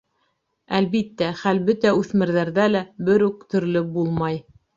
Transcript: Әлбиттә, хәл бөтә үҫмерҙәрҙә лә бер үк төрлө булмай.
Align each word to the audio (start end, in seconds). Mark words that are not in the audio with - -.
Әлбиттә, 0.77 1.27
хәл 1.41 1.61
бөтә 1.67 1.91
үҫмерҙәрҙә 1.99 2.67
лә 2.73 2.83
бер 3.11 3.27
үк 3.29 3.45
төрлө 3.53 3.87
булмай. 4.01 4.43